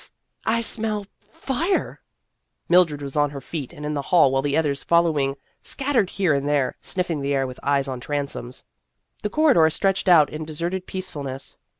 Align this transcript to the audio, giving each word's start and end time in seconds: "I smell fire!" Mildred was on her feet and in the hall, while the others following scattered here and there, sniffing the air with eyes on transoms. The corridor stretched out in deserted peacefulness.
"I 0.57 0.61
smell 0.61 1.05
fire!" 1.29 2.01
Mildred 2.69 3.03
was 3.03 3.15
on 3.15 3.29
her 3.29 3.39
feet 3.39 3.71
and 3.71 3.85
in 3.85 3.93
the 3.93 4.01
hall, 4.01 4.31
while 4.31 4.41
the 4.41 4.57
others 4.57 4.83
following 4.83 5.35
scattered 5.61 6.09
here 6.09 6.33
and 6.33 6.49
there, 6.49 6.75
sniffing 6.81 7.21
the 7.21 7.35
air 7.35 7.45
with 7.45 7.59
eyes 7.61 7.87
on 7.87 7.99
transoms. 7.99 8.63
The 9.21 9.29
corridor 9.29 9.69
stretched 9.69 10.07
out 10.09 10.31
in 10.31 10.43
deserted 10.43 10.87
peacefulness. 10.87 11.55